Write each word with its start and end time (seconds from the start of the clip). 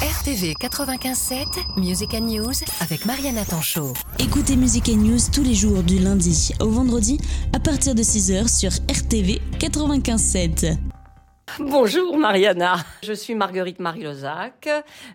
RTV 0.00 0.54
95.7, 0.58 1.78
Music 1.78 2.14
and 2.14 2.22
News 2.22 2.54
avec 2.80 3.04
Mariana 3.04 3.44
Tanchot. 3.44 3.92
Écoutez 4.18 4.56
Music 4.56 4.88
and 4.88 4.96
News 4.96 5.18
tous 5.30 5.42
les 5.42 5.54
jours 5.54 5.82
du 5.82 5.98
lundi 5.98 6.52
au 6.58 6.70
vendredi 6.70 7.20
à 7.52 7.60
partir 7.60 7.94
de 7.94 8.02
6h 8.02 8.48
sur 8.48 8.70
RTV 8.90 9.42
95.7. 9.58 10.78
Bonjour 11.58 12.16
Mariana, 12.16 12.76
je 13.02 13.12
suis 13.12 13.34
Marguerite 13.34 13.80
Marie 13.80 14.02
Lozac, 14.02 14.68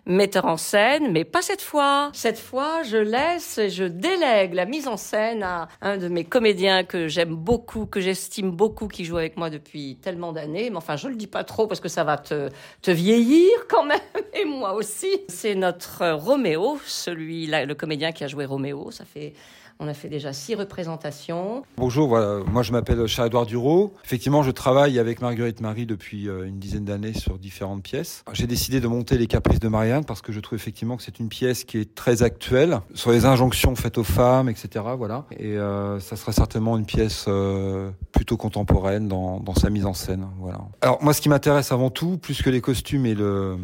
metteur 0.04 0.44
en 0.44 0.56
scène, 0.56 1.10
mais 1.10 1.24
pas 1.24 1.40
cette 1.40 1.62
fois. 1.62 2.10
Cette 2.12 2.38
fois, 2.38 2.82
je 2.82 2.98
laisse 2.98 3.58
et 3.58 3.70
je 3.70 3.84
délègue 3.84 4.54
la 4.54 4.66
mise 4.66 4.86
en 4.86 4.96
scène 4.96 5.42
à 5.42 5.68
un 5.80 5.96
de 5.96 6.08
mes 6.08 6.24
comédiens 6.24 6.84
que 6.84 7.08
j'aime 7.08 7.34
beaucoup, 7.34 7.86
que 7.86 8.00
j'estime 8.00 8.50
beaucoup, 8.50 8.86
qui 8.86 9.04
joue 9.04 9.16
avec 9.16 9.36
moi 9.36 9.50
depuis 9.50 9.96
tellement 9.96 10.32
d'années. 10.32 10.68
Mais 10.70 10.76
enfin, 10.76 10.96
je 10.96 11.08
le 11.08 11.16
dis 11.16 11.26
pas 11.26 11.44
trop 11.44 11.66
parce 11.66 11.80
que 11.80 11.88
ça 11.88 12.04
va 12.04 12.18
te, 12.18 12.50
te 12.82 12.90
vieillir 12.90 13.66
quand 13.68 13.84
même, 13.84 13.98
et 14.34 14.44
moi 14.44 14.74
aussi. 14.74 15.22
C'est 15.28 15.54
notre 15.54 16.10
Roméo, 16.10 16.78
celui, 16.86 17.46
là, 17.46 17.64
le 17.64 17.74
comédien 17.74 18.12
qui 18.12 18.24
a 18.24 18.28
joué 18.28 18.44
Roméo. 18.44 18.90
Ça 18.90 19.04
fait 19.04 19.32
on 19.78 19.88
a 19.88 19.94
fait 19.94 20.08
déjà 20.08 20.32
six 20.32 20.54
représentations. 20.54 21.62
Bonjour, 21.76 22.08
voilà, 22.08 22.42
moi 22.44 22.62
je 22.62 22.72
m'appelle 22.72 23.06
Charles-Édouard 23.06 23.46
Duro. 23.46 23.94
Effectivement, 24.04 24.42
je 24.42 24.50
travaille 24.50 24.98
avec 24.98 25.20
Marguerite 25.20 25.60
Marie 25.60 25.86
depuis 25.86 26.28
euh, 26.28 26.46
une 26.46 26.58
dizaine 26.58 26.84
d'années 26.84 27.12
sur 27.12 27.38
différentes 27.38 27.82
pièces. 27.82 28.24
J'ai 28.32 28.46
décidé 28.46 28.80
de 28.80 28.88
monter 28.88 29.18
Les 29.18 29.26
Caprices 29.26 29.60
de 29.60 29.68
Marianne 29.68 30.04
parce 30.04 30.22
que 30.22 30.32
je 30.32 30.40
trouve 30.40 30.56
effectivement 30.56 30.96
que 30.96 31.02
c'est 31.02 31.18
une 31.18 31.28
pièce 31.28 31.64
qui 31.64 31.78
est 31.78 31.94
très 31.94 32.22
actuelle 32.22 32.80
sur 32.94 33.10
les 33.10 33.26
injonctions 33.26 33.74
faites 33.76 33.98
aux 33.98 34.04
femmes, 34.04 34.48
etc. 34.48 34.84
Voilà. 34.96 35.26
Et 35.38 35.56
euh, 35.58 36.00
ça 36.00 36.16
sera 36.16 36.32
certainement 36.32 36.78
une 36.78 36.86
pièce 36.86 37.26
euh, 37.28 37.90
plutôt 38.12 38.36
contemporaine 38.36 39.08
dans, 39.08 39.40
dans, 39.40 39.54
sa 39.54 39.70
mise 39.70 39.86
en 39.86 39.94
scène. 39.94 40.26
Voilà. 40.38 40.60
Alors 40.80 41.02
moi, 41.02 41.12
ce 41.12 41.20
qui 41.20 41.28
m'intéresse 41.28 41.72
avant 41.72 41.90
tout, 41.90 42.18
plus 42.18 42.42
que 42.42 42.50
les 42.50 42.60
costumes 42.60 43.06
et 43.06 43.14
le 43.14 43.56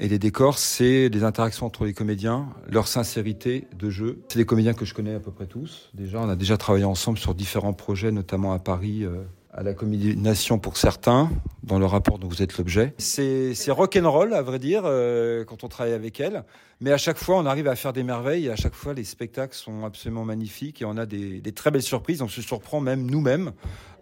et 0.00 0.08
les 0.08 0.18
décors, 0.18 0.58
c'est 0.58 1.08
les 1.08 1.24
interactions 1.24 1.66
entre 1.66 1.84
les 1.84 1.92
comédiens, 1.92 2.48
leur 2.68 2.86
sincérité 2.86 3.66
de 3.76 3.90
jeu. 3.90 4.22
C'est 4.28 4.38
des 4.38 4.44
comédiens 4.44 4.74
que 4.74 4.84
je 4.84 4.94
connais 4.94 5.14
à 5.14 5.20
peu 5.20 5.32
près 5.32 5.46
tous. 5.46 5.90
Déjà, 5.94 6.20
on 6.20 6.28
a 6.28 6.36
déjà 6.36 6.56
travaillé 6.56 6.84
ensemble 6.84 7.18
sur 7.18 7.34
différents 7.34 7.72
projets, 7.72 8.12
notamment 8.12 8.52
à 8.52 8.60
Paris, 8.60 9.04
euh, 9.04 9.24
à 9.58 9.64
la 9.64 9.74
Comédie 9.74 10.16
Nation 10.16 10.60
pour 10.60 10.76
certains, 10.76 11.30
dans 11.64 11.80
le 11.80 11.84
rapport 11.84 12.20
dont 12.20 12.28
vous 12.28 12.42
êtes 12.42 12.56
l'objet. 12.58 12.94
C'est 12.98 13.52
rock'n'roll, 13.70 14.32
à 14.32 14.40
vrai 14.40 14.60
dire, 14.60 14.82
euh, 14.84 15.44
quand 15.44 15.64
on 15.64 15.68
travaille 15.68 15.94
avec 15.94 16.20
elle. 16.20 16.44
Mais 16.80 16.92
à 16.92 16.96
chaque 16.96 17.18
fois, 17.18 17.36
on 17.38 17.44
arrive 17.44 17.66
à 17.66 17.74
faire 17.74 17.92
des 17.92 18.04
merveilles 18.04 18.46
et 18.46 18.50
à 18.50 18.56
chaque 18.56 18.74
fois, 18.74 18.94
les 18.94 19.02
spectacles 19.02 19.56
sont 19.56 19.84
absolument 19.84 20.24
magnifiques 20.24 20.80
et 20.80 20.84
on 20.84 20.96
a 20.96 21.06
des, 21.06 21.40
des 21.40 21.50
très 21.50 21.72
belles 21.72 21.82
surprises. 21.82 22.22
On 22.22 22.28
se 22.28 22.40
surprend 22.40 22.80
même 22.80 23.10
nous-mêmes 23.10 23.50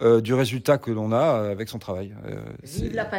euh, 0.03 0.21
du 0.21 0.35
résultat 0.35 0.77
que 0.77 0.91
l'on 0.91 1.11
a 1.11 1.17
euh, 1.41 1.53
avec 1.53 1.71
son 1.71 1.79
travail. 1.79 2.13
Euh, 2.27 2.37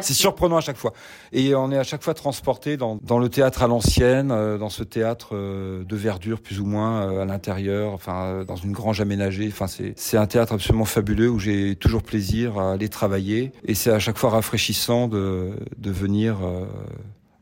c'est 0.00 0.12
surprenant 0.12 0.58
à 0.58 0.60
chaque 0.60 0.76
fois. 0.76 0.92
Et 1.32 1.56
on 1.56 1.72
est 1.72 1.76
à 1.76 1.82
chaque 1.82 2.04
fois 2.04 2.14
transporté 2.14 2.76
dans, 2.76 3.00
dans 3.02 3.18
le 3.18 3.28
théâtre 3.28 3.64
à 3.64 3.66
l'ancienne, 3.66 4.30
euh, 4.30 4.58
dans 4.58 4.68
ce 4.68 4.84
théâtre 4.84 5.30
euh, 5.32 5.82
de 5.82 5.96
verdure 5.96 6.40
plus 6.40 6.60
ou 6.60 6.64
moins 6.64 7.20
à 7.20 7.24
l'intérieur, 7.24 7.92
enfin 7.92 8.44
dans 8.46 8.54
une 8.54 8.70
grange 8.70 9.00
aménagée. 9.00 9.48
Enfin, 9.50 9.66
c'est 9.66 10.16
un 10.16 10.26
théâtre 10.28 10.52
absolument 10.52 10.84
fabuleux 10.84 11.30
où 11.30 11.40
j'ai 11.40 11.74
toujours 11.74 12.04
plaisir 12.04 12.27
à 12.58 12.72
aller 12.72 12.88
travailler 12.88 13.52
et 13.64 13.74
c'est 13.74 13.90
à 13.90 13.98
chaque 13.98 14.18
fois 14.18 14.30
rafraîchissant 14.30 15.08
de, 15.08 15.52
de 15.76 15.90
venir 15.90 16.38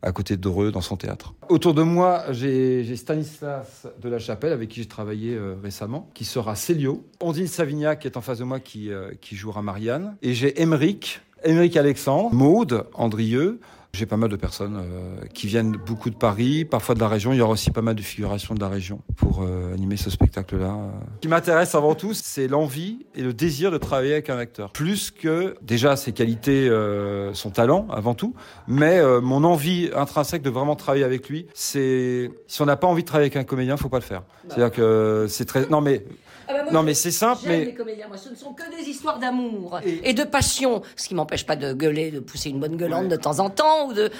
à 0.06 0.12
côté 0.12 0.36
de 0.36 0.40
Dreux 0.40 0.70
dans 0.70 0.80
son 0.80 0.96
théâtre. 0.96 1.34
Autour 1.48 1.74
de 1.74 1.82
moi, 1.82 2.24
j'ai 2.30 2.96
Stanislas 2.96 3.86
de 4.00 4.08
la 4.08 4.18
Chapelle 4.18 4.52
avec 4.52 4.68
qui 4.68 4.80
j'ai 4.80 4.88
travaillé 4.88 5.34
euh, 5.34 5.56
récemment, 5.62 6.08
qui 6.14 6.24
sera 6.24 6.54
Célio. 6.54 7.04
Ondine 7.20 7.48
Savignac 7.48 8.00
qui 8.00 8.06
est 8.06 8.16
en 8.16 8.20
face 8.20 8.38
de 8.38 8.44
moi 8.44 8.60
qui, 8.60 8.90
euh, 8.90 9.10
qui 9.20 9.36
jouera 9.36 9.62
Marianne. 9.62 10.16
Et 10.22 10.32
j'ai 10.32 10.62
Émeric, 10.62 11.20
Émeric 11.44 11.76
Alexandre, 11.76 12.32
Maude 12.32 12.86
Andrieux, 12.94 13.60
j'ai 13.96 14.06
pas 14.06 14.16
mal 14.16 14.30
de 14.30 14.36
personnes 14.36 14.76
euh, 14.76 15.26
qui 15.32 15.46
viennent 15.46 15.72
beaucoup 15.72 16.10
de 16.10 16.14
Paris, 16.14 16.64
parfois 16.64 16.94
de 16.94 17.00
la 17.00 17.08
région. 17.08 17.32
Il 17.32 17.38
y 17.38 17.40
aura 17.40 17.52
aussi 17.52 17.70
pas 17.70 17.82
mal 17.82 17.94
de 17.94 18.02
figurations 18.02 18.54
de 18.54 18.60
la 18.60 18.68
région 18.68 19.00
pour 19.16 19.42
euh, 19.42 19.72
animer 19.74 19.96
ce 19.96 20.10
spectacle-là. 20.10 20.76
Ce 21.16 21.20
qui 21.20 21.28
m'intéresse 21.28 21.74
avant 21.74 21.94
tout, 21.94 22.14
c'est 22.14 22.46
l'envie 22.46 23.06
et 23.14 23.22
le 23.22 23.32
désir 23.32 23.70
de 23.70 23.78
travailler 23.78 24.12
avec 24.12 24.30
un 24.30 24.38
acteur. 24.38 24.70
Plus 24.72 25.10
que 25.10 25.56
déjà 25.62 25.96
ses 25.96 26.12
qualités, 26.12 26.68
euh, 26.68 27.32
son 27.34 27.50
talent 27.50 27.86
avant 27.90 28.14
tout, 28.14 28.34
mais 28.68 29.00
mon 29.20 29.44
envie 29.44 29.90
intrinsèque 29.94 30.42
de 30.42 30.50
vraiment 30.50 30.76
travailler 30.76 31.04
avec 31.04 31.28
lui, 31.28 31.46
c'est 31.54 32.30
si 32.46 32.62
on 32.62 32.66
n'a 32.66 32.76
pas 32.76 32.86
envie 32.86 33.02
de 33.02 33.08
travailler 33.08 33.26
avec 33.26 33.36
un 33.36 33.44
comédien, 33.44 33.76
faut 33.76 33.88
pas 33.88 33.98
le 33.98 34.02
faire. 34.02 34.22
C'est-à-dire 34.48 34.70
que 34.70 35.26
c'est 35.28 35.44
très 35.44 35.66
non 35.68 35.80
mais 35.80 36.04
ah 36.48 36.52
bah 36.52 36.62
moi, 36.64 36.72
non 36.72 36.82
mais 36.82 36.94
c'est 36.94 37.10
simple 37.10 37.42
mais 37.46 37.64
les 37.64 37.74
comédiens 37.74 38.08
moi 38.08 38.16
ce 38.16 38.28
ne 38.28 38.34
sont 38.34 38.52
que 38.52 38.62
des 38.76 38.88
histoires 38.88 39.18
d'amour 39.18 39.80
et... 39.84 40.10
et... 40.10 40.14
de 40.14 40.24
passion 40.24 40.82
ce 40.96 41.08
qui 41.08 41.14
m'empêche 41.14 41.44
pas 41.46 41.56
de 41.56 41.72
gueuler 41.72 42.10
de 42.10 42.20
pousser 42.20 42.50
une 42.50 42.60
bonne 42.60 42.76
gueulante 42.76 43.04
ouais. 43.04 43.08
de 43.08 43.16
temps 43.16 43.40
en 43.40 43.50
temps 43.50 43.88
ou 43.88 43.92
de 43.92 44.10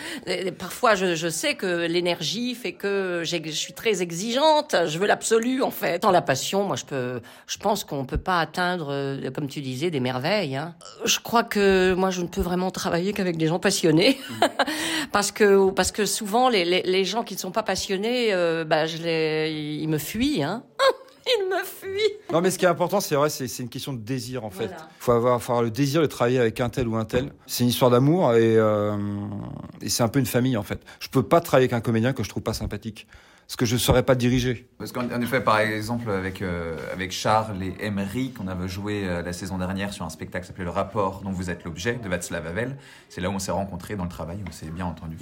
parfois 0.58 0.94
je, 0.94 1.14
je, 1.14 1.28
sais 1.28 1.54
que 1.54 1.86
l'énergie 1.86 2.54
fait 2.54 2.72
que 2.72 3.22
je 3.24 3.50
suis 3.50 3.72
très 3.72 4.02
exigeante 4.02 4.74
je 4.86 4.98
veux 4.98 5.06
l'absolu 5.06 5.62
en 5.62 5.70
fait 5.70 6.02
dans 6.02 6.10
la 6.10 6.22
passion 6.22 6.64
moi 6.64 6.76
je 6.76 6.84
peux 6.84 7.20
je 7.46 7.58
pense 7.58 7.84
qu'on 7.84 8.04
peut 8.04 8.18
pas 8.18 8.40
atteindre 8.40 8.88
euh, 8.90 9.30
comme 9.30 9.48
tu 9.48 9.60
disais 9.60 9.90
des 9.90 10.00
merveilles 10.00 10.56
hein. 10.56 10.74
je 11.04 11.20
crois 11.20 11.44
que 11.44 11.94
moi 11.94 12.10
je 12.10 12.22
ne 12.22 12.26
peux 12.26 12.40
vraiment 12.40 12.70
travailler 12.70 13.12
qu'avec 13.12 13.36
des 13.36 13.46
gens 13.46 13.58
passionnés 13.58 14.18
mmh. 14.30 14.46
parce 15.12 15.32
que 15.32 15.70
parce 15.70 15.92
que 15.92 16.06
souvent 16.06 16.48
les, 16.48 16.64
les, 16.64 16.82
les, 16.82 17.04
gens 17.04 17.22
qui 17.22 17.34
ne 17.34 17.38
sont 17.38 17.52
pas 17.52 17.62
passionnés 17.62 18.32
euh, 18.32 18.64
bah 18.64 18.86
je 18.86 18.98
les 18.98 19.78
ils 19.80 19.88
me 19.88 19.98
fuient 19.98 20.42
hein 20.42 20.64
il 21.26 21.48
me 21.48 21.64
fuit. 21.64 22.12
Non, 22.32 22.40
mais 22.40 22.50
ce 22.50 22.58
qui 22.58 22.64
est 22.64 22.68
important, 22.68 23.00
c'est 23.00 23.14
vrai, 23.14 23.30
c'est 23.30 23.58
une 23.58 23.68
question 23.68 23.92
de 23.92 23.98
désir 23.98 24.44
en 24.44 24.50
fait. 24.50 24.64
Il 24.64 24.68
voilà. 24.68 24.88
faut, 24.98 25.12
avoir, 25.12 25.42
faut 25.42 25.52
avoir 25.52 25.64
le 25.64 25.70
désir 25.70 26.00
de 26.00 26.06
travailler 26.06 26.38
avec 26.38 26.60
un 26.60 26.68
tel 26.68 26.88
ou 26.88 26.96
un 26.96 27.04
tel. 27.04 27.32
C'est 27.46 27.64
une 27.64 27.70
histoire 27.70 27.90
d'amour 27.90 28.34
et, 28.34 28.56
euh, 28.56 28.96
et 29.80 29.88
c'est 29.88 30.02
un 30.02 30.08
peu 30.08 30.18
une 30.18 30.26
famille 30.26 30.56
en 30.56 30.62
fait. 30.62 30.80
Je 31.00 31.08
peux 31.08 31.22
pas 31.22 31.40
travailler 31.40 31.64
avec 31.64 31.72
un 31.72 31.80
comédien 31.80 32.12
que 32.12 32.22
je 32.22 32.28
trouve 32.28 32.42
pas 32.42 32.54
sympathique. 32.54 33.06
Parce 33.46 33.56
que 33.56 33.64
je 33.64 33.74
ne 33.74 33.78
saurais 33.78 34.02
pas 34.02 34.16
diriger. 34.16 34.68
Parce 34.76 34.90
qu'en 34.90 35.20
effet, 35.20 35.40
par 35.40 35.60
exemple, 35.60 36.10
avec, 36.10 36.42
euh, 36.42 36.76
avec 36.92 37.12
Charles 37.12 37.62
et 37.62 37.76
Emery, 37.78 38.32
qu'on 38.32 38.48
avait 38.48 38.66
joué 38.66 39.06
euh, 39.06 39.22
la 39.22 39.32
saison 39.32 39.56
dernière 39.58 39.92
sur 39.92 40.04
un 40.04 40.10
spectacle 40.10 40.44
qui 40.44 40.48
s'appelait 40.48 40.64
Le 40.64 40.70
Rapport 40.70 41.20
dont 41.22 41.30
vous 41.30 41.48
êtes 41.48 41.62
l'objet 41.62 41.94
de 41.94 42.08
Václav 42.08 42.44
Havel, 42.44 42.76
c'est 43.08 43.20
là 43.20 43.30
où 43.30 43.32
on 43.32 43.38
s'est 43.38 43.52
rencontrés 43.52 43.94
dans 43.94 44.02
le 44.02 44.10
travail, 44.10 44.38
on 44.48 44.50
s'est 44.50 44.66
bien 44.66 44.86
entendu. 44.86 45.16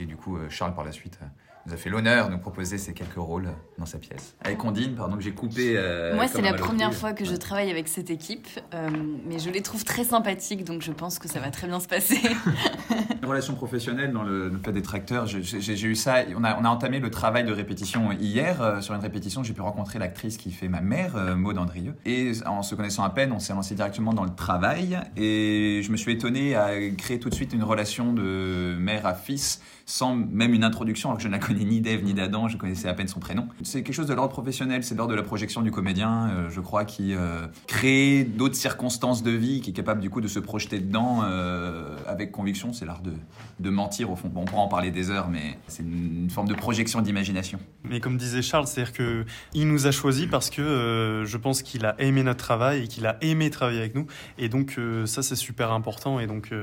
Et 0.00 0.04
du 0.04 0.16
coup, 0.16 0.36
euh, 0.36 0.48
Charles, 0.50 0.74
par 0.74 0.84
la 0.84 0.90
suite, 0.90 1.20
nous 1.66 1.72
a 1.72 1.76
fait 1.76 1.90
l'honneur 1.90 2.28
de 2.28 2.32
nous 2.32 2.38
proposer 2.38 2.78
ces 2.78 2.92
quelques 2.94 3.16
rôles 3.16 3.50
dans 3.78 3.86
sa 3.86 3.98
pièce. 3.98 4.34
Avec 4.42 4.64
Ondine, 4.64 4.94
pardon, 4.94 5.16
que 5.16 5.22
j'ai 5.22 5.32
coupé. 5.32 5.74
Euh, 5.76 6.14
Moi, 6.14 6.26
c'est 6.28 6.42
la 6.42 6.54
première 6.54 6.94
fois 6.94 7.12
que 7.12 7.24
je 7.24 7.34
travaille 7.34 7.70
avec 7.70 7.88
cette 7.88 8.10
équipe, 8.10 8.48
euh, 8.74 8.88
mais 9.26 9.38
je 9.38 9.50
les 9.50 9.60
trouve 9.60 9.84
très 9.84 10.04
sympathiques, 10.04 10.64
donc 10.64 10.82
je 10.82 10.92
pense 10.92 11.18
que 11.18 11.28
ça 11.28 11.40
va 11.40 11.50
très 11.50 11.66
bien 11.66 11.80
se 11.80 11.88
passer. 11.88 12.20
Une 13.22 13.28
relation 13.28 13.54
professionnelle 13.54 14.12
dans 14.12 14.22
le, 14.22 14.48
le 14.48 14.58
fait 14.58 14.72
des 14.72 14.82
tracteurs, 14.82 15.26
j'ai 15.26 15.86
eu 15.86 15.94
ça. 15.94 16.22
On 16.36 16.44
a, 16.44 16.58
on 16.58 16.64
a 16.64 16.68
entamé 16.68 17.00
le 17.00 17.10
travail 17.10 17.44
de 17.44 17.52
répétition 17.52 18.12
hier. 18.12 18.62
Euh, 18.62 18.80
sur 18.80 18.94
une 18.94 19.00
répétition, 19.00 19.42
j'ai 19.42 19.52
pu 19.52 19.60
rencontrer 19.60 19.98
l'actrice 19.98 20.36
qui 20.36 20.50
fait 20.50 20.68
ma 20.68 20.80
mère, 20.80 21.16
euh, 21.16 21.36
Maud 21.36 21.58
Andrieux. 21.58 21.94
Et 22.06 22.32
en 22.46 22.62
se 22.62 22.74
connaissant 22.74 23.04
à 23.04 23.10
peine, 23.10 23.32
on 23.32 23.38
s'est 23.38 23.52
lancé 23.52 23.74
directement 23.74 24.12
dans 24.14 24.24
le 24.24 24.34
travail. 24.34 24.98
Et 25.16 25.82
je 25.84 25.92
me 25.92 25.96
suis 25.96 26.12
étonné 26.12 26.54
à 26.56 26.70
créer 26.96 27.20
tout 27.20 27.28
de 27.28 27.34
suite 27.34 27.52
une 27.52 27.62
relation 27.62 28.12
de 28.12 28.76
mère 28.78 29.06
à 29.06 29.14
fils 29.14 29.60
sans 29.90 30.14
même 30.14 30.54
une 30.54 30.64
introduction, 30.64 31.10
alors 31.10 31.18
que 31.18 31.22
je 31.22 31.28
ne 31.28 31.32
la 31.32 31.38
connais 31.52 31.64
ni 31.64 31.80
d'Ève 31.80 32.04
ni 32.04 32.14
d'Adam, 32.14 32.48
je 32.48 32.56
connaissais 32.56 32.88
à 32.88 32.94
peine 32.94 33.08
son 33.08 33.20
prénom. 33.20 33.48
C'est 33.62 33.82
quelque 33.82 33.94
chose 33.94 34.06
de 34.06 34.14
l'ordre 34.14 34.32
professionnel, 34.32 34.84
c'est 34.84 34.94
l'ordre 34.94 35.12
de 35.12 35.16
la 35.16 35.22
projection 35.22 35.62
du 35.62 35.70
comédien, 35.70 36.30
euh, 36.30 36.50
je 36.50 36.60
crois, 36.60 36.84
qui 36.84 37.14
euh, 37.14 37.46
crée 37.66 38.24
d'autres 38.24 38.54
circonstances 38.54 39.22
de 39.22 39.30
vie, 39.30 39.60
qui 39.60 39.70
est 39.70 39.72
capable 39.72 40.00
du 40.00 40.10
coup 40.10 40.20
de 40.20 40.28
se 40.28 40.38
projeter 40.38 40.78
dedans 40.78 41.20
euh, 41.24 41.96
avec 42.06 42.32
conviction. 42.32 42.72
C'est 42.72 42.84
l'art 42.84 43.02
de, 43.02 43.12
de 43.58 43.70
mentir 43.70 44.10
au 44.10 44.16
fond. 44.16 44.28
Bon, 44.28 44.42
on 44.42 44.44
pourra 44.44 44.62
en 44.62 44.68
parler 44.68 44.90
des 44.90 45.10
heures, 45.10 45.28
mais 45.28 45.58
c'est 45.66 45.82
une, 45.82 46.28
forme 46.30 46.48
de 46.48 46.54
projection 46.54 47.00
d'imagination. 47.00 47.58
Mais 47.82 47.98
comme 47.98 48.16
disait 48.16 48.42
Charles, 48.42 48.66
c'est-à-dire 48.66 48.92
qu'il 48.92 49.66
nous 49.66 49.86
a 49.86 49.90
choisi 49.90 50.28
parce 50.28 50.48
que 50.48 51.24
je 51.26 51.36
pense 51.36 51.62
qu'il 51.62 51.84
a 51.84 51.96
aimé 52.00 52.22
notre 52.22 52.38
travail 52.38 52.84
et 52.84 52.88
qu'il 52.88 53.06
a 53.06 53.16
aimé 53.20 53.50
travailler 53.50 53.80
avec 53.80 53.96
nous. 53.96 54.06
Et 54.38 54.48
donc 54.48 54.78
ça, 55.06 55.22
c'est 55.22 55.34
super 55.34 55.72
important. 55.72 56.20
Et 56.20 56.28
donc, 56.28 56.54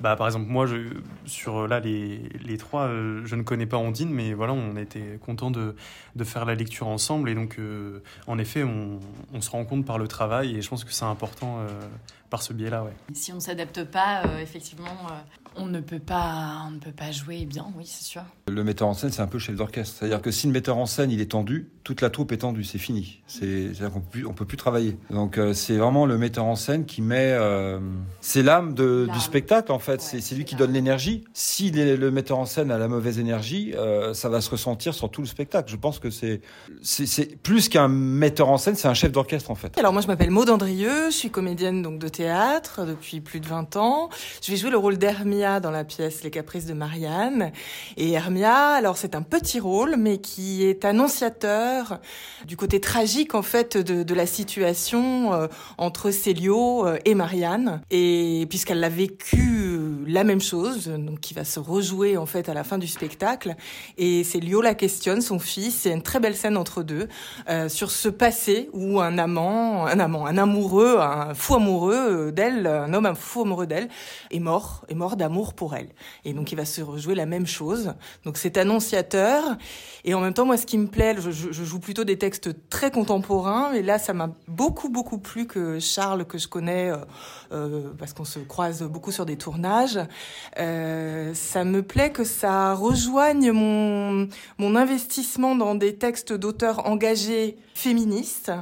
bah, 0.00 0.14
par 0.14 0.28
exemple, 0.28 0.46
moi, 0.46 0.66
sur 1.24 1.66
là 1.66 1.80
les, 1.80 2.28
les 2.44 2.56
trois 2.56 2.88
je 3.24 3.34
ne 3.34 3.42
connais 3.42 3.66
pas 3.66 3.78
Ondine, 3.78 4.10
mais 4.10 4.34
voilà, 4.36 4.52
on 4.52 4.76
été 4.76 5.18
content 5.24 5.50
de, 5.50 5.74
de 6.14 6.24
faire 6.24 6.44
la 6.44 6.54
lecture 6.54 6.88
ensemble. 6.88 7.28
Et 7.28 7.34
donc, 7.34 7.58
euh, 7.58 8.02
en 8.26 8.38
effet, 8.38 8.62
on, 8.64 9.00
se 9.40 9.50
rend 9.50 9.64
compte 9.64 9.84
par 9.84 9.98
le 9.98 10.08
travail, 10.08 10.56
et 10.56 10.62
je 10.62 10.68
pense 10.68 10.84
que 10.84 10.92
c'est 10.92 11.04
important 11.04 11.58
euh, 11.58 11.68
par 12.30 12.42
ce 12.42 12.52
biais-là. 12.52 12.84
Ouais. 12.84 12.92
Si 13.14 13.32
on 13.32 13.36
ne 13.36 13.40
s'adapte 13.40 13.84
pas, 13.84 14.22
effectivement, 14.40 14.86
on 15.58 15.66
ne 15.66 15.80
peut 15.80 15.98
pas, 15.98 16.62
on 16.66 16.70
ne 16.72 16.78
peut 16.78 16.92
pas 16.92 17.10
jouer 17.10 17.44
bien, 17.44 17.66
oui, 17.76 17.84
c'est 17.86 18.04
sûr. 18.04 18.22
Le 18.48 18.62
metteur 18.62 18.88
en 18.88 18.94
scène, 18.94 19.10
c'est 19.10 19.22
un 19.22 19.26
peu 19.26 19.38
chef 19.38 19.56
d'orchestre. 19.56 19.96
C'est-à-dire 19.98 20.22
que 20.22 20.30
si 20.30 20.46
le 20.46 20.52
metteur 20.52 20.76
en 20.76 20.86
scène 20.86 21.10
il 21.10 21.20
est 21.20 21.32
tendu, 21.32 21.68
toute 21.84 22.00
la 22.00 22.10
troupe 22.10 22.32
est 22.32 22.38
tendue, 22.38 22.64
c'est 22.64 22.78
fini. 22.78 23.22
C'est-à-dire 23.26 23.90
qu'on 23.90 24.00
peut, 24.00 24.24
on 24.26 24.32
peut 24.32 24.44
plus 24.44 24.56
travailler. 24.56 24.98
Donc 25.10 25.38
euh, 25.38 25.52
c'est 25.52 25.76
vraiment 25.76 26.06
le 26.06 26.18
metteur 26.18 26.44
en 26.44 26.56
scène 26.56 26.84
qui 26.84 27.02
met, 27.02 27.32
euh, 27.32 27.78
c'est 28.20 28.42
l'âme 28.42 28.74
du 28.74 29.20
spectacle 29.20 29.72
en 29.72 29.78
fait. 29.78 30.02
Ouais, 30.12 30.20
c'est 30.20 30.34
lui 30.34 30.44
qui 30.44 30.56
donne 30.56 30.72
l'énergie. 30.72 31.24
Si 31.32 31.70
le 31.70 32.10
metteur 32.10 32.38
en 32.38 32.46
scène 32.46 32.70
a 32.70 32.78
la 32.78 32.88
mauvaise 32.88 33.18
énergie, 33.18 33.72
euh, 33.76 34.14
ça 34.14 34.28
va 34.28 34.40
se 34.40 34.50
ressentir 34.50 34.94
sur 34.94 35.10
tout 35.10 35.22
le 35.22 35.26
spectacle. 35.26 35.70
Je 35.70 35.76
pense 35.76 35.98
que 35.98 36.10
c'est, 36.10 36.40
c'est 36.82 37.36
plus 37.42 37.68
qu'un 37.68 37.88
metteur 37.88 38.48
en 38.48 38.58
scène, 38.58 38.74
c'est 38.74 38.88
un 38.88 38.94
chef 38.94 39.12
d'orchestre 39.12 39.50
en 39.50 39.54
fait. 39.54 39.78
Alors 39.78 39.92
moi 39.92 40.02
je 40.02 40.06
m'appelle 40.06 40.30
Maud 40.30 40.50
Andrieux, 40.50 41.10
je 41.10 41.16
suis 41.16 41.30
comédienne 41.30 41.82
donc 41.82 41.98
de 41.98 42.08
théâtre 42.08 42.84
depuis 42.84 43.20
plus 43.20 43.40
de 43.40 43.46
20 43.46 43.76
ans. 43.76 44.10
Je 44.42 44.50
vais 44.50 44.56
jouer 44.56 44.70
le 44.70 44.78
rôle 44.78 44.98
d'Hermia 44.98 45.45
Dans 45.46 45.70
la 45.70 45.84
pièce 45.84 46.24
Les 46.24 46.30
Caprices 46.32 46.66
de 46.66 46.74
Marianne. 46.74 47.52
Et 47.96 48.10
Hermia, 48.10 48.70
alors 48.70 48.96
c'est 48.96 49.14
un 49.14 49.22
petit 49.22 49.60
rôle, 49.60 49.94
mais 49.96 50.18
qui 50.18 50.64
est 50.64 50.84
annonciateur 50.84 52.00
du 52.44 52.56
côté 52.56 52.80
tragique 52.80 53.36
en 53.36 53.42
fait 53.42 53.76
de, 53.76 54.14
la 54.14 54.26
situation 54.26 55.32
euh, 55.32 55.46
entre 55.78 56.10
Célio 56.10 56.84
euh, 56.84 56.98
et 57.04 57.14
Marianne. 57.14 57.80
Et 57.92 58.46
puisqu'elle 58.50 58.80
l'a 58.80 58.88
vécu 58.88 60.04
la 60.08 60.24
même 60.24 60.40
chose, 60.40 60.88
donc 60.88 61.20
qui 61.20 61.32
va 61.32 61.44
se 61.44 61.60
rejouer 61.60 62.16
en 62.16 62.26
fait 62.26 62.48
à 62.48 62.54
la 62.54 62.64
fin 62.64 62.76
du 62.76 62.88
spectacle. 62.88 63.54
Et 63.98 64.24
Célio 64.24 64.60
la 64.60 64.74
questionne, 64.74 65.20
son 65.20 65.38
fils. 65.38 65.76
C'est 65.82 65.92
une 65.92 66.02
très 66.02 66.18
belle 66.18 66.34
scène 66.34 66.56
entre 66.56 66.82
deux 66.82 67.06
euh, 67.48 67.68
sur 67.68 67.92
ce 67.92 68.08
passé 68.08 68.68
où 68.72 69.00
un 69.00 69.16
amant, 69.16 69.86
un 69.86 70.00
amant, 70.00 70.26
un 70.26 70.38
amoureux, 70.38 70.98
un 70.98 71.34
fou 71.34 71.54
amoureux 71.54 72.32
d'elle, 72.32 72.66
un 72.66 72.92
homme 72.92 73.06
un 73.06 73.14
fou 73.14 73.42
amoureux 73.42 73.68
d'elle, 73.68 73.88
est 74.32 74.40
mort, 74.40 74.84
est 74.88 74.94
mort 74.96 75.16
d'amour 75.16 75.35
pour 75.54 75.74
elle. 75.74 75.88
Et 76.24 76.32
donc 76.32 76.52
il 76.52 76.56
va 76.56 76.64
se 76.64 76.80
rejouer 76.80 77.14
la 77.14 77.26
même 77.26 77.46
chose. 77.46 77.94
Donc 78.24 78.36
c'est 78.36 78.56
annonciateur. 78.56 79.56
Et 80.04 80.14
en 80.14 80.20
même 80.20 80.34
temps, 80.34 80.46
moi, 80.46 80.56
ce 80.56 80.66
qui 80.66 80.78
me 80.78 80.86
plaît, 80.86 81.16
je, 81.18 81.30
joue 81.52 81.80
plutôt 81.80 82.04
des 82.04 82.18
textes 82.18 82.68
très 82.70 82.90
contemporains. 82.90 83.72
Et 83.72 83.82
là, 83.82 83.98
ça 83.98 84.12
m'a 84.12 84.30
beaucoup 84.48 84.88
beaucoup 84.88 85.18
plu 85.18 85.46
que 85.46 85.80
Charles, 85.80 86.24
que 86.24 86.38
je 86.38 86.48
connais, 86.48 86.90
euh, 86.90 86.96
euh, 87.52 87.92
parce 87.98 88.12
qu'on 88.12 88.24
se 88.24 88.38
croise 88.38 88.82
beaucoup 88.82 89.12
sur 89.12 89.26
des 89.26 89.36
tournages. 89.36 89.98
Euh, 90.58 91.34
ça 91.34 91.64
me 91.64 91.82
plaît 91.82 92.10
que 92.10 92.24
ça 92.24 92.74
rejoigne 92.74 93.50
mon 93.52 94.28
mon 94.58 94.76
investissement 94.76 95.54
dans 95.54 95.74
des 95.74 95.96
textes 95.96 96.32
d'auteurs 96.32 96.86
engagés 96.86 97.56
féministes. 97.74 98.52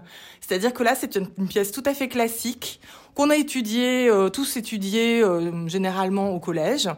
C'est-à-dire 0.40 0.74
que 0.74 0.82
là, 0.82 0.94
c'est 0.94 1.16
une 1.16 1.48
pièce 1.48 1.72
tout 1.72 1.82
à 1.86 1.94
fait 1.94 2.08
classique 2.08 2.80
qu'on 3.14 3.31
a 3.31 3.37
étudié, 3.37 4.08
euh, 4.08 4.28
tous 4.28 4.56
étudiés 4.56 5.22
euh, 5.22 5.66
généralement 5.69 6.31
au 6.34 6.40
collège. 6.40 6.88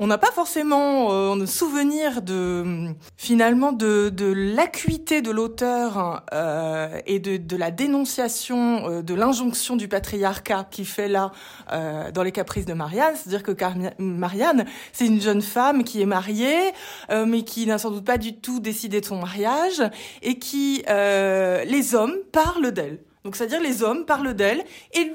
On 0.00 0.06
n'a 0.06 0.18
pas 0.18 0.30
forcément 0.30 1.10
euh, 1.10 1.44
souvenir 1.46 2.22
de 2.22 2.94
finalement 3.16 3.72
de, 3.72 4.10
de 4.10 4.26
l'acuité 4.32 5.22
de 5.22 5.32
l'auteur 5.32 6.22
euh, 6.32 7.00
et 7.06 7.18
de, 7.18 7.36
de 7.36 7.56
la 7.56 7.72
dénonciation 7.72 8.88
euh, 8.88 9.02
de 9.02 9.12
l'injonction 9.14 9.74
du 9.74 9.88
patriarcat 9.88 10.68
qui 10.70 10.84
fait 10.84 11.08
là 11.08 11.32
euh, 11.72 12.12
dans 12.12 12.22
les 12.22 12.30
caprices 12.30 12.64
de 12.64 12.74
Marianne, 12.74 13.16
c'est-à-dire 13.16 13.42
que 13.42 13.50
Marianne, 13.98 14.66
c'est 14.92 15.06
une 15.06 15.20
jeune 15.20 15.42
femme 15.42 15.82
qui 15.82 16.00
est 16.00 16.06
mariée, 16.06 16.72
euh, 17.10 17.26
mais 17.26 17.42
qui 17.42 17.66
n'a 17.66 17.78
sans 17.78 17.90
doute 17.90 18.04
pas 18.04 18.18
du 18.18 18.36
tout 18.36 18.60
décidé 18.60 19.00
de 19.00 19.06
son 19.06 19.16
mariage 19.16 19.82
et 20.22 20.38
qui 20.38 20.84
les 20.86 21.94
hommes 21.96 22.14
parlent 22.30 22.70
d'elle. 22.70 23.00
Donc 23.24 23.34
c'est-à-dire 23.34 23.60
les 23.60 23.82
hommes 23.82 24.06
parlent 24.06 24.32
d'elle 24.34 24.64
et 24.94 25.12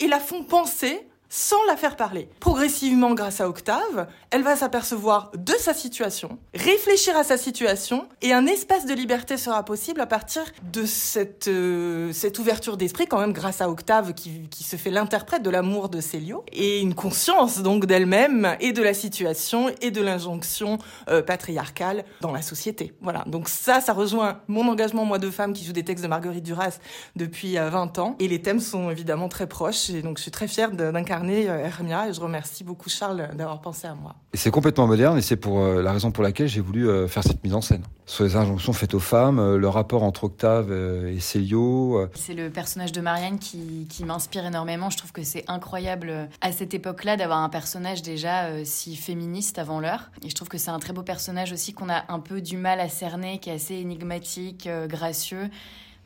et 0.00 0.06
la 0.06 0.20
font 0.20 0.44
penser 0.44 1.06
sans 1.28 1.62
la 1.66 1.76
faire 1.76 1.96
parler. 1.96 2.28
Progressivement, 2.40 3.14
grâce 3.14 3.40
à 3.40 3.48
Octave, 3.48 4.06
elle 4.30 4.42
va 4.42 4.56
s'apercevoir 4.56 5.30
de 5.36 5.52
sa 5.58 5.74
situation, 5.74 6.38
réfléchir 6.54 7.16
à 7.16 7.24
sa 7.24 7.36
situation, 7.36 8.08
et 8.22 8.32
un 8.32 8.46
espace 8.46 8.86
de 8.86 8.94
liberté 8.94 9.36
sera 9.36 9.64
possible 9.64 10.00
à 10.00 10.06
partir 10.06 10.42
de 10.72 10.84
cette, 10.84 11.48
euh, 11.48 12.12
cette 12.12 12.38
ouverture 12.38 12.76
d'esprit, 12.76 13.06
quand 13.06 13.20
même 13.20 13.32
grâce 13.32 13.60
à 13.60 13.68
Octave 13.68 14.14
qui, 14.14 14.48
qui 14.50 14.64
se 14.64 14.76
fait 14.76 14.90
l'interprète 14.90 15.42
de 15.42 15.50
l'amour 15.50 15.88
de 15.88 16.00
Célio, 16.00 16.44
et 16.52 16.80
une 16.80 16.94
conscience 16.94 17.58
donc 17.62 17.86
d'elle-même 17.86 18.56
et 18.60 18.72
de 18.72 18.82
la 18.82 18.94
situation 18.94 19.70
et 19.80 19.90
de 19.90 20.02
l'injonction 20.02 20.78
euh, 21.08 21.22
patriarcale 21.22 22.04
dans 22.20 22.32
la 22.32 22.42
société. 22.42 22.92
Voilà, 23.00 23.24
donc 23.26 23.48
ça, 23.48 23.80
ça 23.80 23.92
rejoint 23.92 24.40
mon 24.48 24.68
engagement, 24.68 25.04
moi, 25.04 25.18
de 25.18 25.30
femme 25.30 25.52
qui 25.52 25.64
joue 25.64 25.72
des 25.72 25.84
textes 25.84 26.04
de 26.04 26.08
Marguerite 26.08 26.44
Duras 26.44 26.78
depuis 27.16 27.58
euh, 27.58 27.70
20 27.70 27.98
ans, 27.98 28.16
et 28.20 28.28
les 28.28 28.40
thèmes 28.42 28.60
sont 28.60 28.90
évidemment 28.90 29.28
très 29.28 29.46
proches, 29.46 29.90
et 29.90 30.02
donc 30.02 30.18
je 30.18 30.22
suis 30.22 30.30
très 30.30 30.48
fière 30.48 30.70
d'incarner 30.70 31.15
Hermia 31.24 32.08
et 32.08 32.12
je 32.12 32.20
remercie 32.20 32.64
beaucoup 32.64 32.88
Charles 32.88 33.30
d'avoir 33.34 33.60
pensé 33.60 33.86
à 33.86 33.94
moi. 33.94 34.14
Et 34.32 34.36
c'est 34.36 34.50
complètement 34.50 34.86
moderne 34.86 35.18
et 35.18 35.22
c'est 35.22 35.36
pour 35.36 35.60
euh, 35.60 35.82
la 35.82 35.92
raison 35.92 36.10
pour 36.10 36.22
laquelle 36.22 36.48
j'ai 36.48 36.60
voulu 36.60 36.88
euh, 36.88 37.08
faire 37.08 37.22
cette 37.22 37.42
mise 37.42 37.54
en 37.54 37.60
scène. 37.60 37.82
Sur 38.06 38.24
les 38.24 38.36
injonctions 38.36 38.72
faites 38.72 38.94
aux 38.94 39.00
femmes, 39.00 39.38
euh, 39.38 39.56
le 39.56 39.68
rapport 39.68 40.02
entre 40.02 40.24
Octave 40.24 40.72
et 40.72 41.20
Célio. 41.20 42.08
C'est 42.14 42.34
le 42.34 42.50
personnage 42.50 42.92
de 42.92 43.00
Marianne 43.00 43.38
qui, 43.38 43.86
qui 43.88 44.04
m'inspire 44.04 44.46
énormément. 44.46 44.90
Je 44.90 44.98
trouve 44.98 45.12
que 45.12 45.22
c'est 45.22 45.44
incroyable 45.48 46.28
à 46.40 46.52
cette 46.52 46.74
époque-là 46.74 47.16
d'avoir 47.16 47.38
un 47.38 47.48
personnage 47.48 48.02
déjà 48.02 48.64
si 48.64 48.96
féministe 48.96 49.58
avant 49.58 49.80
l'heure. 49.80 50.10
Et 50.22 50.28
je 50.28 50.34
trouve 50.34 50.48
que 50.48 50.58
c'est 50.58 50.70
un 50.70 50.78
très 50.78 50.92
beau 50.92 51.02
personnage 51.02 51.52
aussi 51.52 51.72
qu'on 51.72 51.88
a 51.88 52.04
un 52.08 52.20
peu 52.20 52.40
du 52.40 52.56
mal 52.56 52.80
à 52.80 52.88
cerner, 52.88 53.38
qui 53.38 53.50
est 53.50 53.54
assez 53.54 53.74
énigmatique, 53.74 54.68
gracieux 54.88 55.50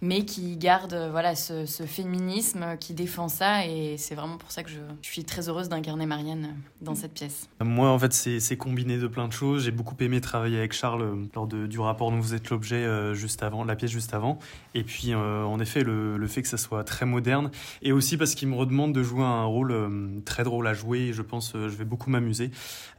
mais 0.02 0.24
qui 0.24 0.56
garde 0.56 1.08
voilà 1.10 1.34
ce, 1.34 1.66
ce, 1.66 1.84
féminisme, 1.84 2.76
qui 2.78 2.94
défend 2.94 3.28
ça. 3.28 3.66
Et 3.66 3.96
c'est 3.98 4.14
vraiment 4.14 4.38
pour 4.38 4.50
ça 4.50 4.62
que 4.62 4.70
je, 4.70 4.80
je 5.02 5.08
suis 5.08 5.24
très 5.24 5.48
heureuse 5.48 5.68
d'incarner 5.68 6.06
Marianne 6.06 6.54
dans 6.80 6.94
cette 6.94 7.12
pièce. 7.12 7.48
Moi, 7.62 7.88
en 7.88 7.98
fait, 7.98 8.12
c'est 8.12 8.56
combiné 8.56 8.98
de 8.98 9.06
plein 9.06 9.28
de 9.28 9.32
choses. 9.32 9.64
J'ai 9.64 9.70
beaucoup 9.70 9.96
aimé 10.00 10.20
travailler 10.20 10.58
avec 10.58 10.72
Charles 10.72 11.28
lors 11.34 11.46
de, 11.46 11.66
du 11.66 11.78
rapport 11.78 12.10
dont 12.10 12.20
vous 12.20 12.34
êtes 12.34 12.50
l'objet 12.50 12.76
euh, 12.76 13.14
juste 13.14 13.42
avant, 13.42 13.64
la 13.64 13.76
pièce 13.76 13.90
juste 13.90 14.14
avant. 14.14 14.38
Et 14.74 14.84
puis, 14.84 15.12
euh, 15.12 15.44
en 15.44 15.60
effet, 15.60 15.82
le, 15.82 16.16
le, 16.16 16.26
fait 16.26 16.42
que 16.42 16.48
ça 16.48 16.56
soit 16.56 16.84
très 16.84 17.06
moderne. 17.06 17.50
Et 17.82 17.92
aussi 17.92 18.16
parce 18.16 18.34
qu'il 18.34 18.48
me 18.48 18.54
redemande 18.54 18.94
de 18.94 19.02
jouer 19.02 19.24
un 19.24 19.44
rôle 19.44 19.72
euh, 19.72 20.20
très 20.24 20.44
drôle 20.44 20.66
à 20.66 20.74
jouer. 20.74 21.00
Et 21.00 21.12
je 21.12 21.22
pense 21.22 21.52
je 21.54 21.76
vais 21.76 21.84
beaucoup 21.84 22.10
m'amuser. 22.10 22.50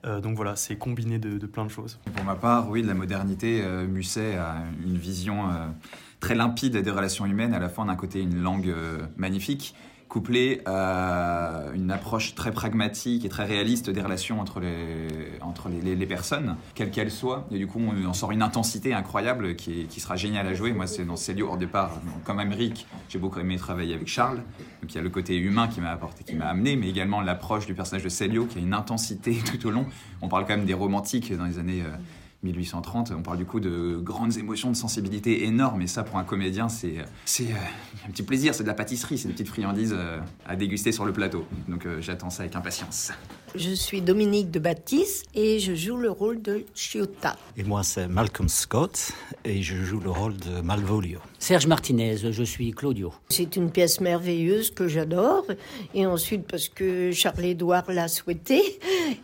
donc 0.04 0.36
voilà, 0.36 0.56
c'est 0.56 0.76
combiné 0.76 1.20
de, 1.20 1.38
de, 1.38 1.46
plein 1.48 1.66
de 1.66 1.72
choses. 1.72 2.00
Pour 2.16 2.26
ma 2.26 2.36
part, 2.36 2.70
oui, 2.70 2.82
de 2.82 2.88
la 2.88 2.94
modernité, 2.94 3.64
Musset 3.88 4.36
a 4.36 4.64
une 4.84 4.98
vision 4.98 5.48
très 6.22 6.36
limpide 6.36 6.78
des 6.78 6.92
relations 6.92 7.26
humaines, 7.26 7.54
à 7.54 7.60
la 7.60 7.68
fois 7.68 7.84
d'un 7.84 7.96
côté 7.98 8.22
une 8.22 8.42
langue 8.42 8.70
euh, 8.70 9.00
magnifique, 9.18 9.76
couplée 10.08 10.62
à 10.66 11.68
une 11.74 11.90
approche 11.90 12.36
très 12.36 12.52
pragmatique 12.52 13.24
et 13.24 13.30
très 13.30 13.46
réaliste 13.46 13.90
des 13.90 14.02
relations 14.02 14.42
entre 14.42 14.60
les, 14.60 15.08
entre 15.40 15.70
les, 15.70 16.06
personnes, 16.06 16.58
quelles 16.76 16.92
qu'elles 16.92 17.12
soient. 17.12 17.48
Et 17.50 17.58
du 17.58 17.66
coup, 17.66 17.80
on 17.80 18.06
en 18.06 18.14
sort 18.14 18.32
une 18.32 18.42
intensité 18.42 18.94
incroyable 18.94 19.56
qui, 19.56 19.86
qui 19.86 20.02
sera 20.02 20.18
géniale 20.18 20.48
à 20.48 20.54
jouer. 20.54 20.74
Moi, 20.74 20.86
c'est 20.86 21.06
dans 21.06 21.16
Célio, 21.16 21.50
au 21.50 21.56
départ, 21.56 21.92
comme 22.26 22.40
Amérique, 22.40 22.88
j'ai 23.08 23.20
beaucoup 23.20 23.40
aimé 23.40 23.56
travailler 23.56 23.96
avec 23.96 24.10
Charles. 24.10 24.42
Donc 24.82 24.92
il 24.92 24.96
y 24.96 25.00
a 25.00 25.02
le 25.02 25.10
côté 25.10 25.38
humain 25.38 25.70
qui 25.70 25.80
m'a 25.80 25.92
apporté, 25.92 26.26
qui 26.26 26.36
m'a 26.36 26.48
amené, 26.48 26.76
mais 26.76 26.90
également 26.90 27.22
l'approche 27.22 27.66
du 27.66 27.74
personnage 27.74 28.04
de 28.04 28.10
Célio 28.10 28.46
qui 28.46 28.58
a 28.58 28.62
une 28.62 28.74
intensité 28.74 29.38
tout 29.46 29.66
au 29.66 29.72
long. 29.72 29.86
On 30.22 30.28
parle 30.28 30.46
quand 30.46 30.58
même 30.58 30.66
des 30.66 30.74
romantiques 30.74 31.36
dans 31.36 31.46
les 31.46 31.58
années... 31.58 31.84
Euh, 31.84 31.96
1830. 32.44 33.14
On 33.18 33.22
parle 33.22 33.38
du 33.38 33.46
coup 33.46 33.60
de 33.60 34.00
grandes 34.02 34.38
émotions, 34.38 34.70
de 34.72 34.76
sensibilité 34.76 35.46
énorme. 35.46 35.82
Et 35.82 35.88
ça, 35.88 36.04
pour 36.04 36.18
un 36.18 36.24
comédien, 36.24 36.70
c'est 36.70 36.96
c'est 37.26 37.52
euh, 37.52 38.08
un 38.08 38.12
petit 38.12 38.24
plaisir, 38.24 38.56
c'est 38.56 38.64
de 38.64 38.68
la 38.68 38.74
pâtisserie, 38.74 39.18
c'est 39.18 39.28
des 39.28 39.34
petites 39.34 39.50
friandises 39.50 39.94
euh, 39.96 40.20
à 40.46 40.56
déguster 40.56 40.92
sur 40.92 41.06
le 41.06 41.14
plateau. 41.14 41.46
Donc 41.68 41.86
euh, 41.86 42.02
j'attends 42.02 42.30
ça 42.30 42.44
avec 42.44 42.56
impatience. 42.56 43.12
Je 43.54 43.72
suis 43.72 44.00
Dominique 44.02 44.50
de 44.50 44.60
Baptiste 44.60 45.26
et 45.36 45.60
je 45.60 45.76
joue 45.76 45.98
le 45.98 46.10
rôle 46.10 46.42
de 46.42 46.64
Chiota. 46.74 47.36
Et 47.58 47.64
moi, 47.64 47.84
c'est 47.84 48.08
Malcolm 48.08 48.48
Scott 48.48 49.12
et 49.44 49.62
je 49.62 49.76
joue 49.76 50.00
le 50.00 50.10
rôle 50.10 50.38
de 50.38 50.62
Malvolio. 50.62 51.20
Serge 51.38 51.68
Martinez, 51.68 52.18
je 52.18 52.44
suis 52.44 52.72
Claudio. 52.72 53.12
C'est 53.28 53.58
une 53.58 53.72
pièce 53.72 54.00
merveilleuse 54.00 54.72
que 54.72 54.88
j'adore. 54.88 55.46
Et 55.94 56.06
ensuite, 56.06 56.48
parce 56.48 56.70
que 56.70 57.12
Charles-Édouard 57.12 57.92
l'a 57.92 58.08
souhaité 58.08 58.62